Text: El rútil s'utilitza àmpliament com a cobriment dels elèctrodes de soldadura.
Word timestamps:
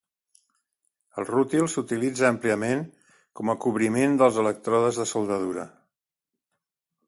El 1.23 1.27
rútil 1.29 1.67
s'utilitza 1.73 2.25
àmpliament 2.31 2.83
com 3.41 3.53
a 3.55 3.59
cobriment 3.67 4.19
dels 4.23 4.43
elèctrodes 4.45 5.01
de 5.03 5.09
soldadura. 5.15 5.71